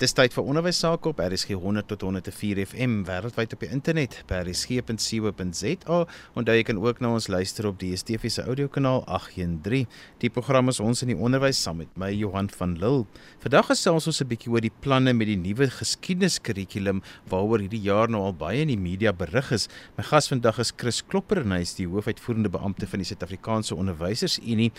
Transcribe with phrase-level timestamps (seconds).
[0.00, 4.14] Dis tyd vir onderwys sake op RSG 100 tot 104 FM wêreldwyd op die internet
[4.30, 5.96] by rsg.co.za.
[6.40, 9.84] Onthou jy kan ook na ons luister op die DSTV se audiokanaal 813.
[10.24, 13.04] Die program is ons in die onderwys saam met my Johan van Lille.
[13.44, 18.08] Vandag gesels ons 'n bietjie oor die planne met die nuwe geskiedeniskurrikulum waaroor hierdie jaar
[18.08, 19.68] nou al baie in die media berig is.
[19.98, 23.76] My gas vandag is Chris Klopper en hy is die hoofuitvoerende beampte van die Suid-Afrikaanse
[23.76, 24.72] Onderwysersunie.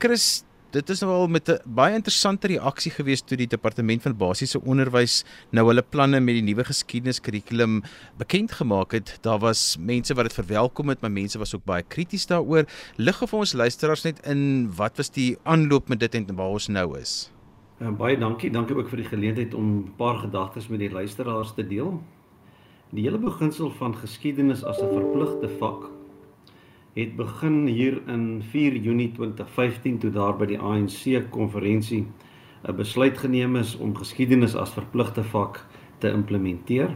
[0.00, 0.42] Chris,
[0.74, 4.60] dit is nou al met 'n baie interessante reaksie gewees toe die departement van basiese
[4.60, 7.82] onderwys nou hulle planne met die nuwe geskiedeniskurrikulum
[8.18, 9.18] bekend gemaak het.
[9.22, 12.66] Daar was mense wat dit verwelkom het, maar mense was ook baie krities daaroor.
[12.96, 16.68] Lig of ons luisteraars net in wat was die aanloop met dit en waar ons
[16.68, 17.30] nou is.
[17.80, 18.50] Uh, baie dankie.
[18.50, 22.02] Dankie ook vir die geleentheid om 'n paar gedagtes met die luisteraars te deel.
[22.90, 25.90] Die hele beginsel van geskiedenis as 'n verpligte vak
[26.94, 32.06] het begin hier in 4 Junie 2015 toe daar by die ANC konferensie
[32.64, 35.66] 'n besluit geneem is om geskiedenis as verpligte vak
[35.98, 36.94] te implementeer.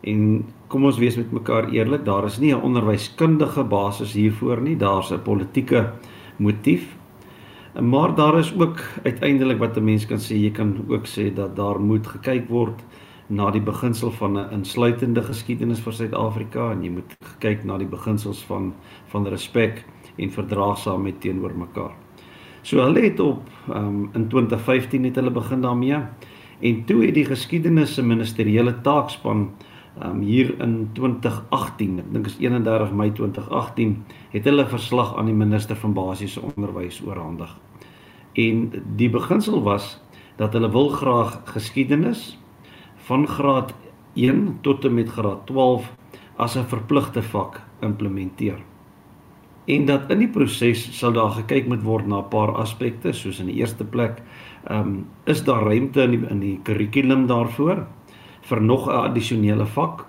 [0.00, 4.76] En kom ons wees met mekaar eerlik, daar is nie 'n onderwyskundige basis hiervoor nie,
[4.76, 5.92] daar's 'n politieke
[6.36, 6.96] motief.
[7.80, 11.56] Maar daar is ook uiteindelik wat 'n mens kan sê, jy kan ook sê dat
[11.56, 12.84] daar moet gekyk word
[13.32, 17.88] na die beginsel van 'n insluitende geskiedenis vir Suid-Afrika en jy moet kyk na die
[17.88, 18.74] beginsels van
[19.08, 19.84] van respek
[20.16, 21.92] en verdraagsaamheid teenoor mekaar.
[22.62, 26.00] So hulle het op um, in 2015 het hulle begin daarmee
[26.60, 29.50] en toe het die geskiedenis se ministeriële taakspan
[30.04, 35.34] um, hier in 2018, ek dink is 31 Mei 2018, het hulle verslag aan die
[35.34, 37.56] minister van basiese onderwys oorhandig.
[38.32, 40.00] En die beginsel was
[40.36, 42.38] dat hulle wil graag geskiedenis
[43.06, 43.74] van graad
[44.14, 45.92] 1 tot en met graad 12
[46.36, 48.58] as 'n verpligte vak implementeer.
[49.64, 53.38] En dat in die proses sal daar gekyk moet word na 'n paar aspekte, soos
[53.40, 54.22] in die eerste plek,
[54.66, 57.86] ehm um, is daar ruimte in die in die kurrikulum daarvoor
[58.40, 60.06] vir nog 'n addisionele vak?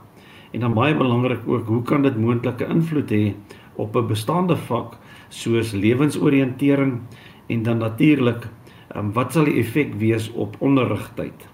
[0.51, 3.33] En dan baie belangrik ook, hoe kan dit moontlike invloed hê
[3.75, 4.97] op 'n bestaande vak
[5.29, 6.99] soos lewensoriëntering
[7.47, 8.47] en dan natuurlik,
[8.89, 11.52] ehm um, wat sal die effek wees op onderrigtyd?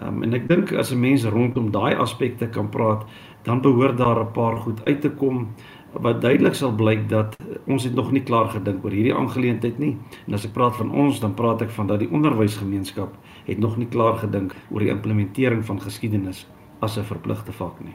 [0.00, 3.04] Um, en ek dink as 'n mens rondom daai aspekte kan praat,
[3.44, 5.48] dan behoort daar 'n paar goed uit te kom
[5.92, 7.36] wat duidelik sal blyk dat
[7.66, 9.98] ons het nog nie klaar gedink oor hierdie aangeleentheid nie.
[10.26, 13.12] En as ek praat van ons, dan praat ek van dat die onderwysgemeenskap
[13.44, 16.46] het nog nie klaar gedink oor die implementering van geskiedenis
[16.80, 17.94] as 'n verpligte vak nie.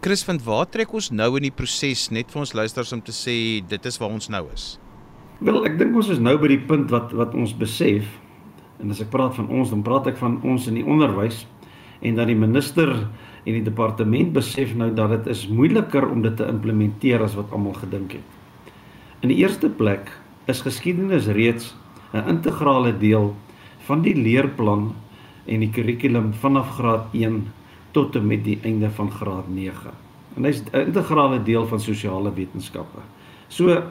[0.00, 3.12] Chris, vind waar trek ons nou in die proses net vir ons luisters om te
[3.12, 4.78] sê dit is waar ons nou is?
[5.40, 8.04] Wel, ek dink ons is nou by die punt wat wat ons besef
[8.78, 11.46] En as ek praat van ons, dan praat ek van ons in die onderwys
[12.00, 16.36] en dat die minister en die departement besef nou dat dit is moeiliker om dit
[16.36, 18.74] te implementeer as wat almal gedink het.
[19.24, 20.12] In die eerste plek
[20.46, 21.74] is geskiedenis reeds
[22.14, 23.34] 'n integrale deel
[23.88, 24.94] van die leerplan
[25.46, 27.46] en die kurrikulum vanaf graad 1
[27.92, 29.90] tot en met die einde van graad 9.
[30.36, 33.00] En hy's 'n integrale deel van sosiale wetenskappe.
[33.48, 33.82] So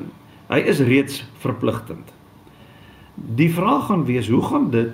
[0.50, 2.17] hy is reeds verpligtend.
[3.18, 4.94] Die vraag gaan wees, hoe gaan dit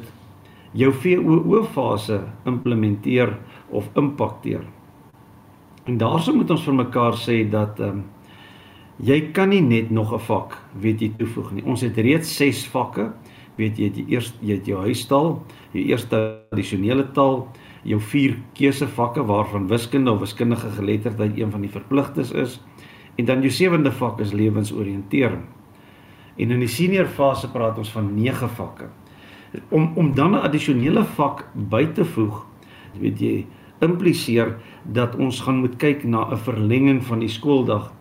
[0.71, 3.35] jou VOO fase implementeer
[3.69, 4.63] of impakteer?
[5.83, 8.03] En daarso moet ons vir mekaar sê dat ehm um,
[9.03, 11.63] jy kan nie net nog 'n vak weet jy toevoeg nie.
[11.65, 13.11] Ons het reeds 6 vakke.
[13.57, 16.15] Weet jy, jy eers jy het jou huistaal, jou eerste
[16.51, 17.47] addisionele taal,
[17.83, 22.61] jou vier keusevakke waarvan wiskunde of wiskundige geletterdheid een van die verpligtes is
[23.15, 25.43] en dan jou sewende vak is lewensoriëntering.
[26.35, 28.89] En in die senior fase praat ons van 9 vakke.
[29.69, 32.45] Om om dan 'n addisionele vak by te voeg,
[32.99, 33.45] weet jy,
[33.79, 37.93] impliseer dat ons gaan moet kyk na 'n verlenging van die skooldag.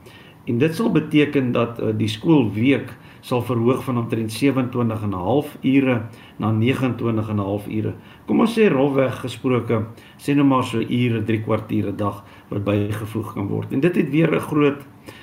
[0.45, 5.13] En dit sal beteken dat uh, die skoolweek sal verhoog van omtrent 27 en 'n
[5.13, 6.03] half ure
[6.37, 7.95] na 29 en 'n half ure.
[8.27, 9.87] Kom ons sê rolweg gesproke,
[10.19, 13.73] sê nou maar so ure, 3 kwartiere dag wat bygevoeg kan word.
[13.73, 14.83] En dit het weer 'n groot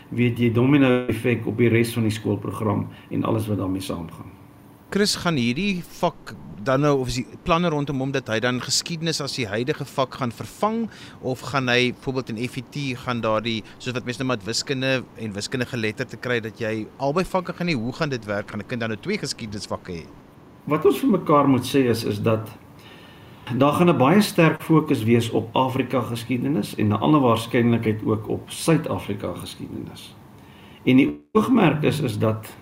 [0.09, 4.31] weet jy domino effek op die res van die skoolprogram en alles wat daarmee saamgaan.
[4.89, 6.33] Chris gaan hierdie vak
[6.65, 9.85] dan nou of is die planne rondom hom dat hy dan geskiedenis as die huidige
[9.87, 10.79] vak gaan vervang
[11.21, 14.91] of gaan hy byvoorbeeld in FET gaan daardie soos wat mense nou met wiskunde
[15.21, 18.51] en wiskundige letter te kry dat jy albei vakke gaan nie hoe gaan dit werk?
[18.51, 20.05] Gaan 'n kind dan nou twee geskiedenisvakke hê?
[20.65, 22.49] Wat ons vir mekaar moet sê is is dat
[23.57, 28.27] Daar gaan 'n baie sterk fokus wees op Afrika geskiedenis en 'n ander waarskynlikheid ook
[28.27, 30.15] op Suid-Afrika geskiedenis.
[30.83, 32.57] En die oogmerk is is dat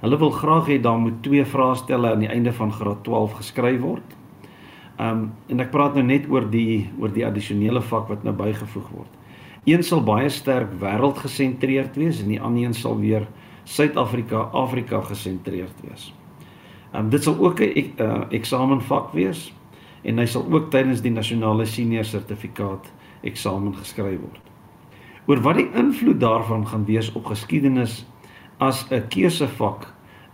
[0.00, 3.80] hulle wil graag hê daar moet twee vraestelle aan die einde van graad 12 geskryf
[3.80, 4.16] word.
[5.00, 8.88] Um en ek praat nou net oor die oor die addisionele vak wat nou bygevoeg
[8.88, 9.10] word.
[9.64, 13.26] Een sal baie sterk wêreldgesentreerd wees en die ander een sal weer
[13.64, 16.14] Suid-Afrika Afrika gesentreerd wees.
[16.94, 19.52] Um dit sal ook 'n uh, eksamenvak wees
[20.02, 22.90] en hy sal ook tydens die nasionale senior sertifikaat
[23.22, 24.42] eksamen geskryf word.
[25.30, 28.02] Oor wat die invloed daarvan gaan wees op geskiedenis
[28.58, 29.86] as 'n keusevak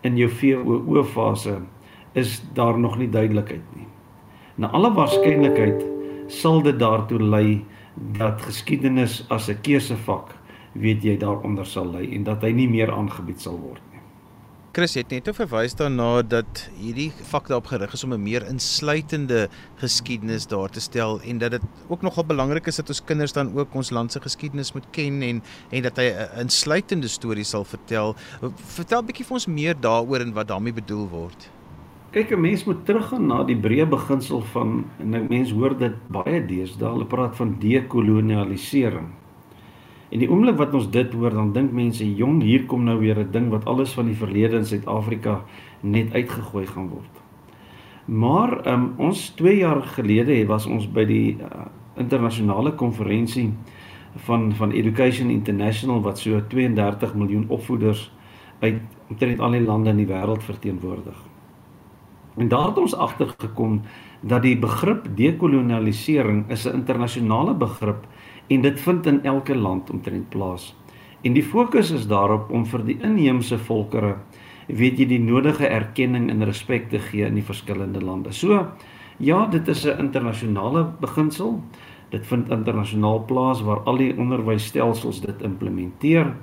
[0.03, 1.61] in jou VOO fase
[2.15, 3.87] is daar nog nie duidelikheid nie.
[4.57, 5.85] Na alle waarskynlikheid
[6.27, 7.65] sal dit daartoe lei
[8.19, 10.35] dat geskiedenis as 'n keusevak
[10.73, 13.81] weet jy daaronder sal lê en dat hy nie meer aangebied sal word.
[14.77, 19.49] Chris het net verwys daarna dat hierdie vak daarop gerig is om 'n meer insluitende
[19.81, 23.57] geskiedenis daar te stel en dat dit ook nogal belangrik is dat ons kinders dan
[23.57, 27.65] ook ons land se geskiedenis moet ken en en dat hy 'n insluitende storie sal
[27.65, 28.15] vertel.
[28.57, 31.51] Vertel bietjie vir ons meer daaroor en wat daarmee bedoel word.
[32.11, 35.95] Kyk, 'n mens moet teruggaan na die breë beginsel van en 'n mens hoor dit
[36.09, 39.09] baie deesdae, hulle praat van dekolonialisering.
[40.09, 43.19] En die oomblik wat ons dit hoor, dan dink mense, "Jong, hier kom nou weer
[43.19, 45.43] 'n ding wat alles van die verlede in Suid-Afrika
[45.81, 47.15] net uitgegooi gaan word."
[48.05, 51.67] Maar um, ons 2 jaar gelede was ons by die uh,
[51.97, 53.53] internasionale konferensie
[54.25, 58.13] van van Education International wat so 32 miljoen opvoeders
[58.59, 61.17] uit omtrent al die lande in die wêreld verteenwoordig.
[62.37, 63.81] En daar het ons agtergekom
[64.21, 68.07] dat die begrip dekolonialisering is 'n internasionale begrip
[68.49, 70.75] en dit vind in elke land omtrent plaas.
[71.23, 74.17] En die fokus is daarop om vir die inheemse volkerre
[74.69, 78.33] weet jy die nodige erkenning en respek te gee in die verskillende lande.
[78.33, 78.67] So
[79.19, 81.61] ja, dit is 'n internasionale beginsel.
[82.11, 86.35] Dit vind internasionaal plaas waar al die onderwysstelsels dit implementeer.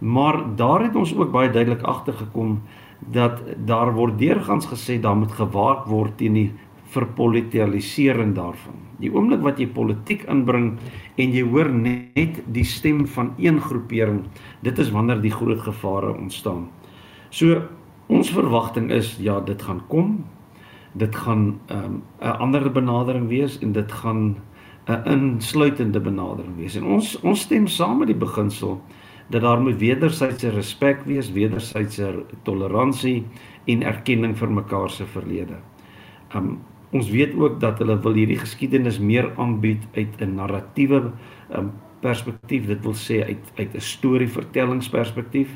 [0.00, 2.62] Maar daar het ons ook baie duidelik agtergekom
[2.98, 6.52] dat daar word deurgangs gesê daar moet gewaak word teen die
[6.88, 8.76] verpolitisering daarvan.
[8.98, 10.72] Die oomblik wat jy politiek inbring
[11.20, 14.24] en jy hoor net die stem van een groepering,
[14.66, 16.68] dit is wanneer die groot gevare ontstaan.
[17.30, 17.62] So
[18.08, 20.24] ons verwagting is ja, dit gaan kom.
[20.98, 24.36] Dit gaan ehm, 'n um, ander benadering wees en dit gaan
[24.88, 26.76] 'n insluitende benadering wees.
[26.76, 28.80] En ons ons stem saam met die beginsel
[29.28, 33.26] dat daar moet wederwysige respek wees, wederwysige toleransie
[33.64, 35.60] en erkenning vir mekaar se verlede.
[36.34, 36.58] Um
[36.92, 41.12] ons weet ook dat hulle wil hierdie geskiedenis meer aanbied uit 'n narratiewe
[41.54, 45.48] um, perspektief, dit wil sê uit uit 'n storievertellingsperspektief.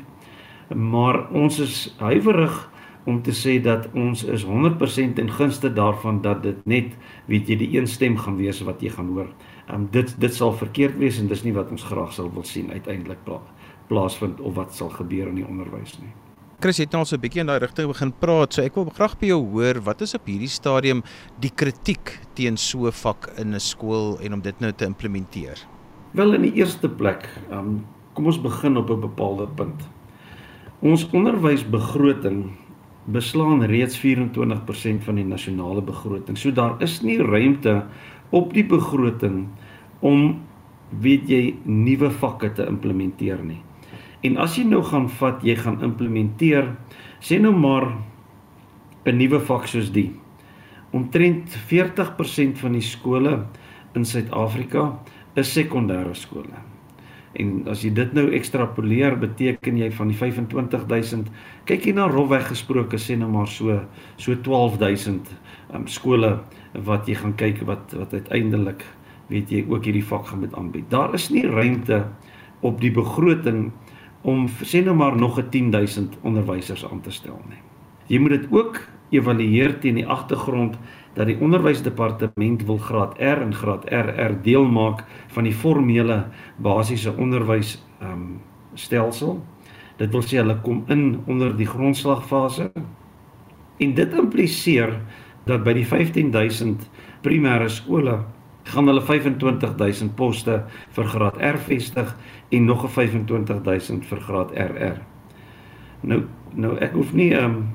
[0.75, 2.69] Maar ons is huiwerig
[3.05, 6.95] om te sê dat ons is 100% in gunste daarvan dat dit net
[7.25, 9.27] weet jy die een stem gaan wees wat jy gaan hoor.
[9.73, 12.71] Um dit dit sal verkeerd wees en dis nie wat ons graag sal wil sien
[12.71, 13.19] uiteindelik
[13.87, 16.13] plaasvind of wat sal gebeur in die onderwys nie.
[16.63, 19.19] Chris het nou so 'n bietjie in daai rigting begin praat, so ek wil graag
[19.19, 21.03] by jou hoor, wat is op hierdie stadium
[21.41, 25.59] die kritiek teen so 'n vak in 'n skool en om dit nou te implementeer?
[26.13, 29.89] Wel in die eerste plek, um, kom ons begin op 'n bepaalde punt.
[30.79, 32.51] Ons onderwysbegroting
[33.11, 36.37] beslaan reeds 24% van die nasionale begroting.
[36.37, 37.83] So daar is nie ruimte
[38.29, 39.47] op die begroting
[39.99, 40.39] om
[41.01, 43.61] weet jy nuwe vakke te implementeer nie.
[44.23, 46.69] En as jy nou gaan vat, jy gaan implementeer,
[47.19, 47.91] sê nou maar
[49.05, 50.11] 'n nuwe vak soos die.
[50.91, 53.45] Omtrent 40% van die skole
[53.95, 54.99] in Suid-Afrika
[55.35, 56.55] is sekondêre skole.
[57.33, 61.31] En as jy dit nou ekstrapoleer, beteken jy van die 25000,
[61.65, 63.79] kyk jy na rofweg gesproke sê nou maar so
[64.17, 65.31] so 12000
[65.73, 66.35] um, skole
[66.85, 68.85] wat jy gaan kyk wat wat uiteindelik
[69.31, 70.89] weet jy ook hierdie vak gaan met aanbied.
[70.93, 72.03] Daar is nie ruimte
[72.61, 73.71] op die begroting
[74.23, 77.61] om sê nou maar nog 'n 10000 onderwysers aan te stel nie.
[78.07, 80.77] Jy moet dit ook evalueer teen die agtergrond
[81.13, 86.25] dat die onderwysdepartement wil graad R en graad RR deel maak van die formele
[86.57, 88.41] basiese onderwys ehm um,
[88.73, 89.43] stelsel.
[89.97, 92.71] Dit wil sê hulle kom in onder die grondslagfase.
[93.77, 94.95] En dit impliseer
[95.45, 96.89] dat by die 15000
[97.21, 98.23] primêre skole
[98.63, 100.63] gaan hulle 25000 poste
[100.95, 102.15] vir graad R vestig
[102.49, 105.01] en nog 'n 25000 vir graad RR.
[106.01, 106.23] Nou
[106.55, 107.67] nou ek hoef nie 'n um,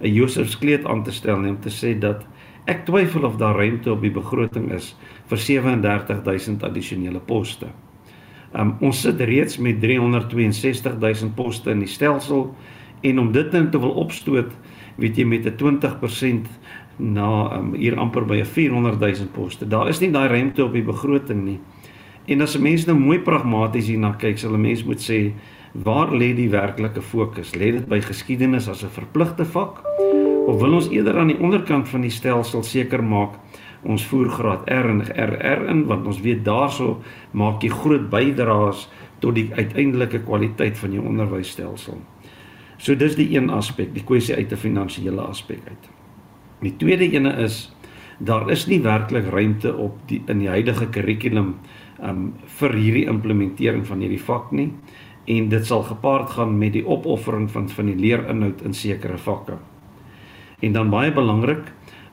[0.00, 2.26] 'n Josef skleed aan te stel nie om te sê dat
[2.66, 4.96] ek twyfel of daar ruimte op die begroting is
[5.30, 7.66] vir 37000 addisionele poste.
[8.52, 12.54] Um, ons sit reeds met 362000 poste in die stelsel
[13.02, 14.52] en om dit net te wil opstoot,
[15.00, 16.46] weet jy met 'n 20%
[17.02, 19.68] na um, hier amper by 'n 400 000 poste.
[19.68, 21.60] Daar is nie daai ruimte op die begroting nie.
[22.26, 25.32] En as 'n mens nou mooi pragmaties hierna kyk, sal 'n mens moet sê
[25.72, 27.54] waar lê die werklike fokus?
[27.54, 29.82] Lê dit by geskiedenis as 'n verpligte vak
[30.46, 33.38] of wil ons eerder aan die onderkant van die stelsel seker maak
[33.82, 37.00] ons voer graad R en RR in want ons weet daarso
[37.32, 41.98] maak jy groot bydraes tot die uiteindelike kwaliteit van jou onderwysstelsel.
[42.82, 45.91] So dis die een aspek, die kwessie uit 'n finansiële aspek uit.
[46.62, 47.72] Die tweede ene is
[48.22, 51.56] daar is nie werklik ruimte op die in die huidige kurrikulum
[52.02, 54.70] um vir hierdie implementering van hierdie vak nie
[55.30, 59.58] en dit sal gepaard gaan met die opoffering van van die leerinhoud in sekere vakke.
[60.62, 61.72] En dan baie belangrik,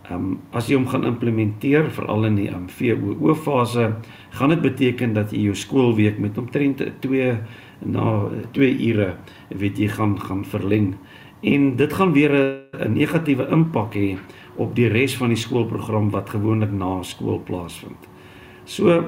[0.09, 3.91] ehm um, as jy hom gaan implementeer veral in die um, VOO fase,
[4.37, 7.37] gaan dit beteken dat jy jou skoolweek met omtrent 2
[7.85, 8.05] na
[8.53, 9.15] 2 ure
[9.49, 10.95] weet jy gaan gaan verleng.
[11.41, 14.17] En dit gaan weer 'n negatiewe impak hê
[14.59, 18.09] op die res van die skoolprogram wat gewoonlik na skool plaasvind.
[18.69, 18.99] So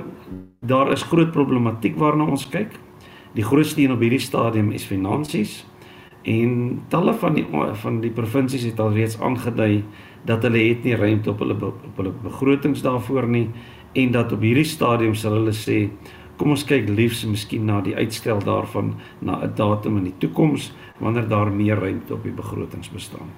[0.66, 2.74] daar is groot problematiek waarna ons kyk.
[3.36, 5.62] Die grootste een op hierdie stadium is finansies
[6.24, 7.46] en talle van die
[7.84, 9.84] van die provinsies het alreeds aangedui
[10.26, 13.48] dat hulle het nie ruimte op hulle op hulle begrotings daarvoor nie
[13.98, 15.88] en dat op hierdie stadium sal hulle sê
[16.38, 20.74] kom ons kyk liefs miskien na die uitstel daarvan na 'n datum in die toekoms
[21.00, 23.30] wanneer daar meer ruimte op die begrotings bestaan.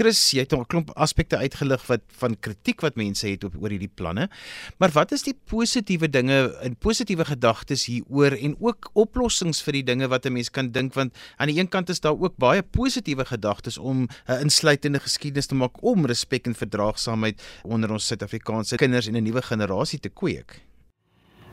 [0.00, 3.68] Chris, jy het 'n klomp aspekte uitgelig wat van kritiek wat mense het op oor
[3.68, 4.30] hierdie planne.
[4.78, 9.84] Maar wat is die positiewe dinge en positiewe gedagtes hieroor en ook oplossings vir die
[9.84, 12.62] dinge wat 'n mens kan dink want aan die een kant is daar ook baie
[12.62, 18.76] positiewe gedagtes om 'n insluitende geskiedenis te maak om respek en verdraagsaamheid onder ons Suid-Afrikaanse
[18.76, 20.62] kinders en 'n nuwe generasie te kweek.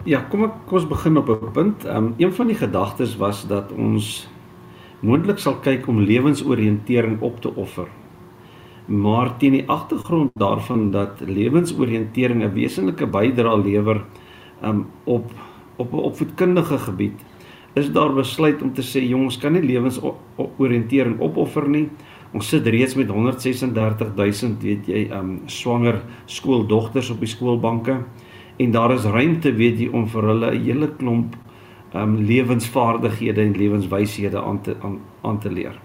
[0.06, 1.86] Ja, kom ek kom ons begin op 'n punt.
[1.86, 4.28] Um een van die gedagtes was dat ons
[5.02, 7.88] moontlik sal kyk om lewensoriëntering op te offer
[8.88, 14.06] maar teen die agtergrond daarvan dat lewensoriëntering 'n wesenlike bydrae lewer
[14.64, 15.32] um, op
[15.78, 17.26] op 'n opvoedkundige gebied
[17.74, 21.90] is daar besluit om te sê jongens kan nie lewensoriëntering opoffer nie
[22.34, 28.04] ons sit reeds met 136000 weet jy um swanger skooldogters op die skoolbanke
[28.58, 31.36] en daar is ruimte weet jy om vir hulle 'n hele klomp
[31.94, 35.80] um lewensvaardighede en lewenswyshede aan te aan, aan te leer.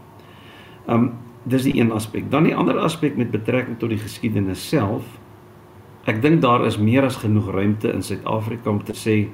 [0.88, 1.12] Um
[1.44, 2.30] dis die een aspek.
[2.30, 5.04] Dan die ander aspek met betrekking tot die geskiedenis self.
[6.06, 9.28] Ek dink daar is meer as genoeg ruimte in Suid-Afrika om te sê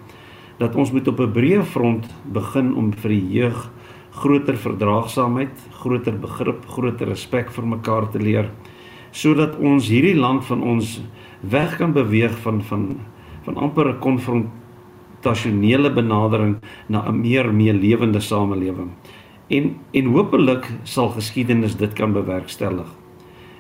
[0.59, 3.71] dat ons moet op 'n breë front begin om vir die jeug
[4.11, 8.51] groter verdraagsaamheid, groter begrip, groter respek vir mekaar te leer
[9.11, 11.01] sodat ons hierdie land van ons
[11.41, 13.01] weg kan beweeg van van
[13.45, 18.91] van amper 'n konfrontasionele benadering na 'n meer meelewende samelewing.
[19.49, 22.89] En en hopelik sal geskiedenis dit kan bewerkstellig.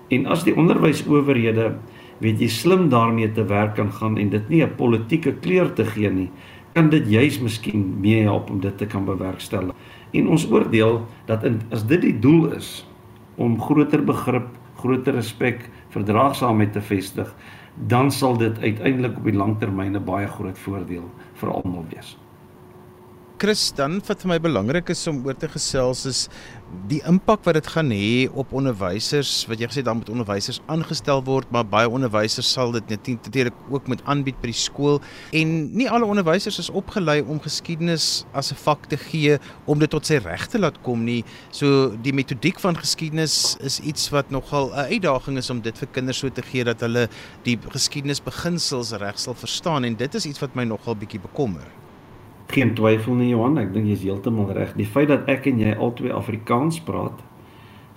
[0.08, 1.78] En as die onderwysowerhede
[2.20, 5.84] weet jy slim daarmee te werk kan gaan en dit nie 'n politieke kleur te
[5.84, 6.30] gee nie,
[6.72, 9.74] kan dit juis miskien mee help om dit te kan bewerkstellig.
[10.12, 12.86] En ons oordeel dat in, as dit die doel is
[13.36, 17.34] om groter begrip, groter respek, verdraagsaamheid te vestig,
[17.86, 22.18] dan sal dit uiteindelik op die langtermyn 'n baie groot voordeel vir almal wees.
[23.38, 26.24] Chris, dan wat vir my belangrik is om oor te gesels is
[26.90, 29.30] die impak wat dit gaan hê op onderwysers.
[29.46, 33.86] Wat jy gesê dan moet onderwysers aangestel word, maar baie onderwysers sal dit natuurlik ook
[33.86, 34.98] moet aanbied by die skool
[35.38, 39.38] en nie alle onderwysers is opgelei om geskiedenis as 'n vak te gee
[39.70, 41.22] om dit tot sy reg te laat kom nie.
[41.52, 45.88] So die metodiek van geskiedenis is iets wat nogal 'n uitdaging is om dit vir
[45.92, 47.08] kinders so te gee dat hulle
[47.44, 51.78] die geskiedenisbeginsels reg sal verstaan en dit is iets wat my nogal bietjie bekommer
[52.52, 54.74] geen twyfel nie Johan, ek dink jy is heeltemal reg.
[54.78, 57.20] Die feit dat ek en jy albei Afrikaans praat,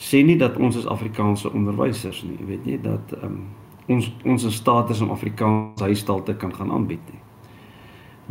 [0.01, 2.38] sê nie dat ons is Afrikaanse onderwysers nie.
[2.39, 3.43] Jy weet nie dat um,
[3.91, 7.22] ons ons in staat is om Afrikaans huistaal te kan gaan aanbied nie.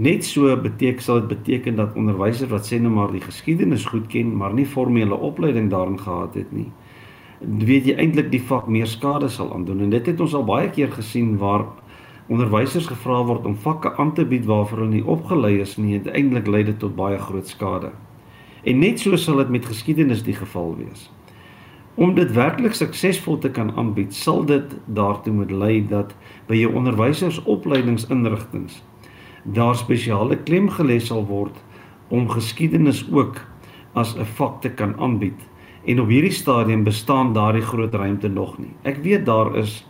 [0.00, 4.06] Net so beteken sal dit beteken dat onderwysers wat sê nou maar die geskiedenis goed
[4.12, 6.70] ken, maar nie formele opleiding daarin gehad het nie,
[7.40, 9.86] weet jy eintlik die vak meer skade sal aandoen.
[9.86, 11.66] En dit het ons al baie keer gesien waar
[12.30, 16.14] onderwysers gevra word om vakke aan te bied waarvoor hulle nie opgelei is nie en
[16.14, 17.90] eintlik lei dit tot baie groot skade.
[18.62, 21.10] En net so sal dit met geskiedenis die geval wees.
[21.98, 26.14] Om dit werklik suksesvol te kan aanbied, sal dit daartoe moet lei dat
[26.46, 28.78] by jou onderwysersopleidingsinrigtinge
[29.44, 31.56] daar spesiale klem gelê sal word
[32.08, 33.40] om geskiedenis ook
[33.94, 35.48] as 'n vak te kan aanbied.
[35.86, 38.74] En op hierdie stadium bestaan daardie groot ruimte nog nie.
[38.82, 39.86] Ek weet daar is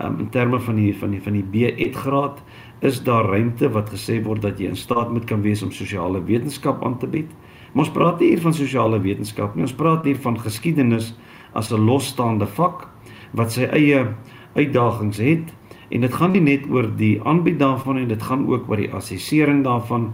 [0.00, 2.42] um, in terme van die van die van die B.Ed graad
[2.80, 6.22] is daar ruimte wat gesê word dat jy in staat moet kan wees om sosiale
[6.24, 7.30] wetenskap aan te bied.
[7.72, 9.64] Maar ons praat nie hier van sosiale wetenskap nie.
[9.64, 11.14] Ons praat hier van geskiedenis
[11.54, 12.88] as 'n losstaande vak
[13.32, 14.06] wat sy eie
[14.54, 15.52] uitdagings het
[15.90, 18.92] en dit gaan nie net oor die aanbied daarvan en dit gaan ook oor die
[18.92, 20.12] assessering daarvan.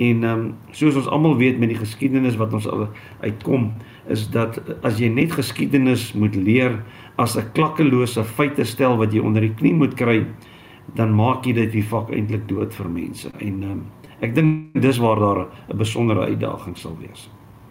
[0.00, 2.68] En ehm um, soos ons almal weet met die geskiedenis wat ons
[3.20, 3.72] uitkom
[4.08, 6.78] is dat as jy net geskiedenis moet leer
[7.20, 10.26] as 'n klakkelose feite stel wat jy onder die knie moet kry,
[10.94, 13.30] dan maak jy dit die vak eintlik dood vir mense.
[13.38, 13.82] En um,
[14.20, 17.28] ek dink dis waar daar 'n besondere uitdaging sal wees.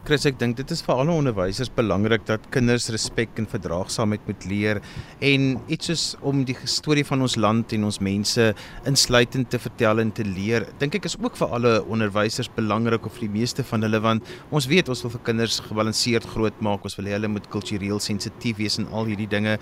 [0.09, 4.45] Chris, ek dink dit is vir alle onderwysers belangrik dat kinders respek en verdraagsaamheid moet
[4.49, 4.79] leer
[5.27, 8.47] en iets soos om die storie van ons land en ons mense
[8.89, 10.65] insluitend te vertel en te leer.
[10.81, 14.33] Dink ek is ook vir alle onderwysers belangrik of vir die meeste van hulle want
[14.49, 18.81] ons weet ons wil vir kinders gebalanseerd grootmaak, ons wil hulle moet kultureel sensitief wees
[18.81, 19.59] en al hierdie dinge.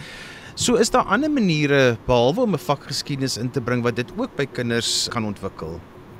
[0.55, 4.15] So is daar ander maniere behalwe om 'n vak geskiedenis in te bring wat dit
[4.15, 5.75] ook by kinders gaan ontwikkel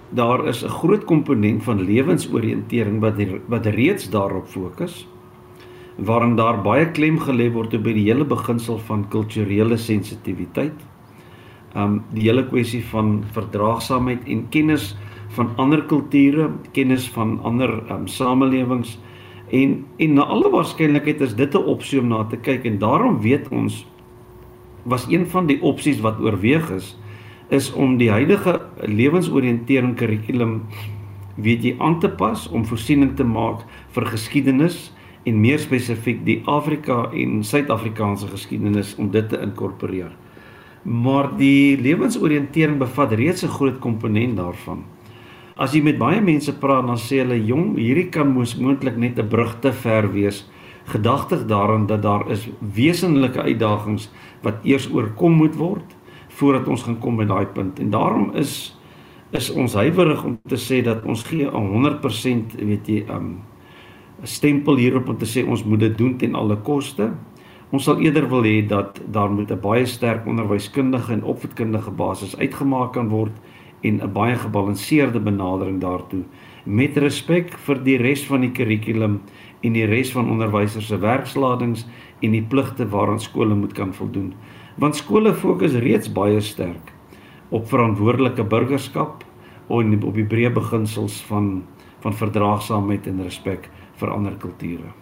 [0.09, 3.15] daar is 'n groot komponent van lewensoriëntering wat
[3.47, 5.07] wat reeds daarop fokus
[5.97, 10.77] waarin daar baie klem gelê word op die hele beginsel van kulturele sensitiwiteit.
[11.75, 14.95] Um die hele kwessie van verdraagsaamheid en kennis
[15.29, 18.99] van ander kulture, kennis van ander um samelewings
[19.51, 23.21] en en na alle waarskynlikheid is dit 'n opsie om na te kyk en daarom
[23.21, 23.85] weet ons
[24.83, 26.97] was een van die opsies wat oorweeg is
[27.49, 30.61] is om die huidige lewensoriëntering kurrikulum
[31.37, 33.63] weet jy aan te pas om voorsiening te maak
[33.95, 34.89] vir geskiedenis
[35.27, 40.11] en meer spesifiek die Afrika en Suid-Afrikaanse geskiedenis om dit te inkorporeer.
[40.83, 44.83] Maar die lewensoriëntering bevat reeds 'n groot komponent daarvan.
[45.57, 49.19] As jy met baie mense praat dan sê hulle jong, hierdie kan mos moontlik net
[49.19, 50.45] 'n brug te ver wees
[50.87, 54.09] gedagtig daaraan dat daar is wesenlike uitdagings
[54.41, 55.96] wat eers oorkom moet word
[56.37, 57.79] voordat ons gaan kom by daai punt.
[57.79, 58.73] En daarom is
[59.35, 63.41] is ons huiwerig om te sê dat ons gee 'n 100% weet jy 'n um,
[64.23, 67.11] stempel hierop om te sê ons moet dit doen ten alle koste.
[67.71, 72.37] Ons sal eerder wil hê dat daar moet 'n baie sterk onderwyskundige en opvoedkundige basis
[72.37, 73.33] uitgemaak kan word
[73.81, 76.23] en 'n baie gebalanseerde benadering daartoe
[76.65, 79.21] met respek vir die res van die kurrikulum
[79.63, 81.85] en die res van onderwysers se werksladings
[82.21, 84.33] en die pligte waaraan skole moet kan voldoen
[84.77, 86.93] want skole fokus reeds baie sterk
[87.49, 89.23] op verantwoordelike burgerskap
[89.73, 91.65] en op die breë beginsels van
[92.03, 94.93] van verdraagsaamheid en respek vir ander kulture.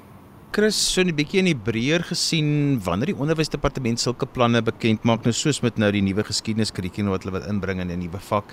[0.56, 5.26] Chris, so 'n bietjie in die breër gesien wanneer die onderwysdepartement sulke planne bekend maak
[5.26, 8.46] nou soos met nou die nuwe geskiedeniskurrikulum wat hulle wil inbring in 'n nuwe vak.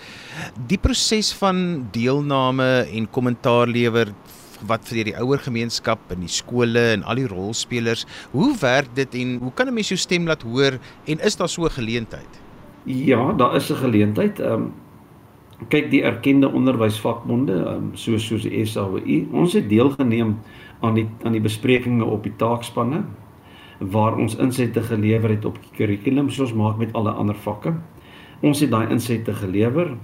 [0.66, 4.12] Die proses van deelname en kommentaar lewer
[4.66, 9.14] wat vir die ouer gemeenskap in die skole en al die rolspelers, hoe werk dit
[9.14, 12.40] en hoe kan 'n mens jou stem laat hoor en is daar so 'n geleentheid?
[12.84, 14.40] Ja, daar is 'n geleentheid.
[14.40, 14.72] Ehm um,
[15.68, 20.38] kyk die erkende onderwysvakbonde, ehm um, soos soos die SAWU, ons het deelgeneem
[20.80, 23.04] aan die aan die besprekings op die taakspanne
[23.78, 27.74] waar ons insette gelewer het op die kurrikulum soos maak met alle ander vakke.
[28.42, 29.96] Ons het daai insette gelewer.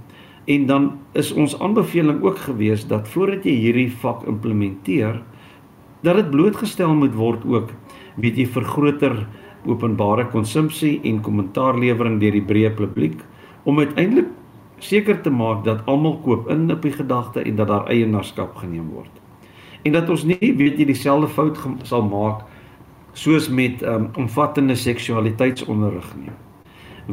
[0.49, 5.21] En dan is ons aanbeveling ook gewees dat voordat jy hierdie vak implementeer,
[6.01, 7.75] dat dit blootgestel moet word ook
[8.17, 9.15] weet jy vir groter
[9.69, 13.19] openbare konsumpsie en kommentaarlewering deur die breë publiek
[13.67, 14.31] om uiteindelik
[14.81, 18.89] seker te maak dat almal koop in op die gedagte en dat daar eienaarskap geneem
[18.95, 19.11] word.
[19.83, 22.47] En dat ons nie weet jy dieselfde fout sal maak
[23.13, 26.31] soos met um, omvattende seksualiteitsonderrig nie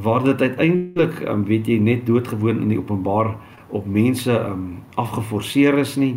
[0.02, 3.32] waar dit uiteindelik um, weet jy net doodgewoon in die openbaar
[3.74, 6.14] op mense um, afgeforceer is nie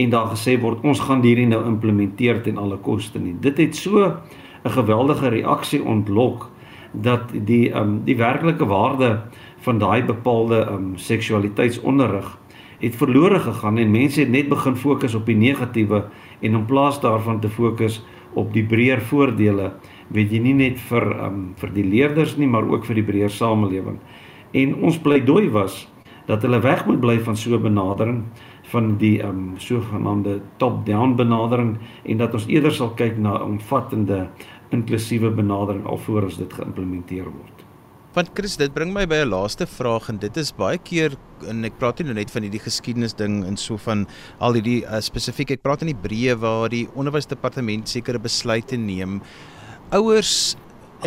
[0.00, 3.36] en daar gesê word ons gaan hierdie nou implementeer ten alle koste nie.
[3.40, 4.02] Dit het so
[4.64, 6.50] 'n geweldige reaksie ontlok
[6.92, 9.22] dat die um, die werklike waarde
[9.60, 12.38] van daai bepaalde um, seksualiteitsonderrig
[12.80, 16.04] het verlore gegaan en mense het net begin fokus op die negatiewe
[16.40, 18.02] en in plaas daarvan te fokus
[18.34, 19.72] op die breër voordele
[20.10, 23.30] weet jy nie net vir um, vir die leerders nie maar ook vir die breër
[23.30, 23.98] samelewing.
[24.52, 25.86] En ons pleidooi was
[26.26, 28.24] dat hulle weg moet bly van so 'n benadering
[28.70, 34.28] van die um sogenaamde top-down benadering en dat ons eerder sal kyk na 'n omvattende
[34.70, 37.64] inklusiewe benadering alvorens dit geïmplementeer word.
[38.14, 41.16] Want Chris, dit bring my by 'n laaste vraag en dit is baie keer
[41.48, 44.06] en ek praat nie nou net van hierdie geskiedenis ding en so van
[44.38, 49.20] al hierdie uh, spesifiek ek praat in die breë waar die onderwysdepartement sekere besluite neem
[49.90, 50.56] ouers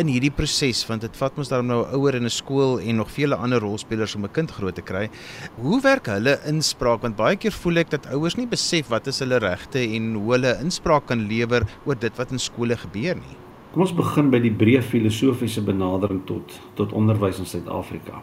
[0.00, 2.96] in hierdie proses want dit vat mos daarom nou 'n ouer in 'n skool en
[2.96, 5.08] nog vele ander rolspelers om 'n kind groot te kry.
[5.56, 9.20] Hoe werk hulle inspraak want baie keer voel ek dat ouers nie besef wat is
[9.20, 13.36] hulle regte en hoe hulle inspraak kan lewer oor dit wat in skole gebeur nie.
[13.72, 18.22] Kom ons begin by die breë filosofiese benadering tot tot onderwys in Suid-Afrika.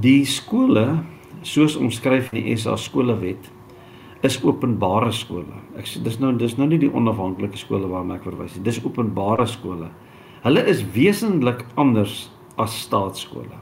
[0.00, 1.04] Die skole
[1.42, 3.50] soos omskryf in die SA skolewet
[4.22, 5.60] is openbare skole.
[5.78, 8.64] Ek sê dis nou dis nou nie die onafhanklike skole waarna ek verwys nie.
[8.66, 9.90] Dis openbare skole.
[10.44, 12.30] Hulle is wesentlik anders
[12.60, 13.58] as staatskole.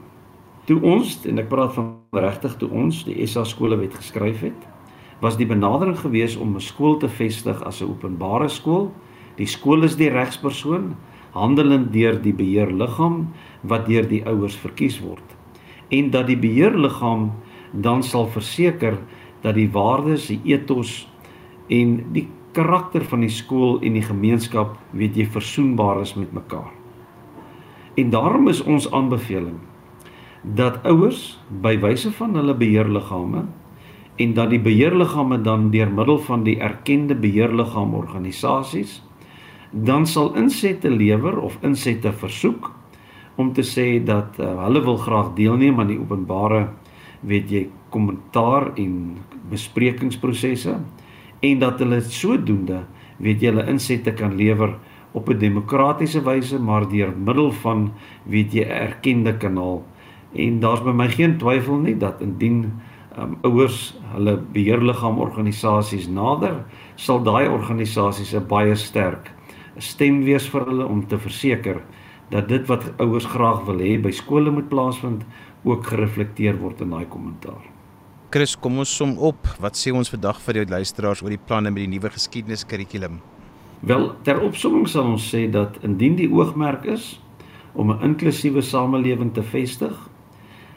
[0.69, 4.67] Toe ons en ek praat van regtig toe ons die SA skolewet geskryf het,
[5.21, 8.91] was die benadering gewees om 'n skool te vestig as 'n openbare skool.
[9.37, 10.95] Die skool is die regspersoon
[11.33, 13.27] handelend deur die beheerliggaam
[13.63, 15.23] wat deur die ouers verkies word
[15.91, 17.31] en dat die beheerliggaam
[17.71, 18.97] dan sal verseker
[19.41, 21.07] dat die waardes, die ethos
[21.69, 26.71] en die karakter van die skool en die gemeenskap weet jy versoenbaar is met mekaar.
[27.95, 29.59] En daarom is ons aanbeveling
[30.41, 33.45] dat ouers by wyse van hulle beheerliggame
[34.21, 38.99] en dat die beheerliggame dan deur middel van die erkende beheerliggaam organisasies
[39.71, 42.71] dan sal insette lewer of insette versoek
[43.39, 46.67] om te sê dat uh, hulle wil graag deelneem aan die openbare
[47.21, 49.17] weet jy kommentaar en
[49.51, 50.77] besprekingsprosesse
[51.41, 52.83] en dat hulle sodoende
[53.21, 54.77] weet jy hulle insette kan lewer
[55.13, 57.91] op 'n demokratiese wyse maar deur middel van
[58.25, 59.83] weet jy 'n erkende kanaal.
[60.33, 62.81] En daar's by my geen twyfel nie dat indien
[63.17, 66.63] um, ouers hulle beheerliggaam organisasies nader
[66.95, 69.31] sal daai organisasies 'n baie sterk
[69.77, 71.81] stem wees vir hulle om te verseker
[72.31, 75.23] dat dit wat ouers graag wil hê by skole moet plaasvind
[75.63, 77.61] ook gereflekteer word in daai kommentaar.
[78.31, 79.47] Chris, kom ons som op.
[79.59, 83.19] Wat sê ons vandag vir jou luisteraars oor die planne met die nuwe geskiedeniskurrikulum?
[83.81, 87.19] Wel, ter opsomming sal ons sê dat indien die oogmerk is
[87.73, 89.95] om 'n inklusiewe samelewing te vestig,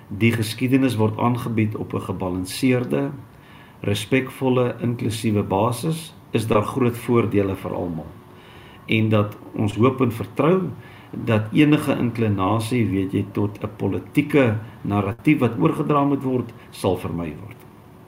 [0.08, 3.10] die geskiedenis word aangebied op 'n gebalanseerde,
[3.80, 8.10] respekvolle, inklusiewe basis, is daar groot voordele vir almal.
[8.86, 10.70] En dat ons hoop en vertrou
[11.24, 17.34] dat enige inklinasie, weet jy, tot 'n politieke narratief wat oorgedra moet word, sal vermy
[17.40, 17.64] word.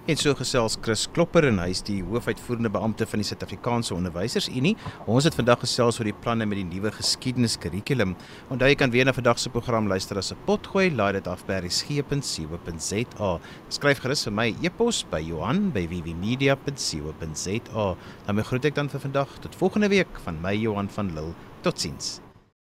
[0.07, 4.77] En so gesels Chris Klopper en hy is die hoofuitvoerende beampte van die Suid-Afrikaanse Onderwysersunie.
[5.11, 8.13] Ons het vandag gesels oor die planne met die nuwe geskiedeniskurrikulum.
[8.55, 11.43] Onthou jy kan weer na vandag se program luister as 'n potgooi, laai dit af
[11.47, 13.31] by resgep.co.za.
[13.69, 17.97] Skryf gerus vir my e-pos by Johan@vvmedia.co.za.
[18.27, 21.35] Dan groet ek dan vir vandag tot volgende week van my Johan van Lille.
[21.63, 22.26] Totsiens.